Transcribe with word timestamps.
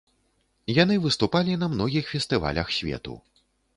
Яны 0.77 0.95
выступалі 1.03 1.57
на 1.65 1.69
многіх 1.73 2.09
фестывалях 2.15 2.67
свету. 2.79 3.13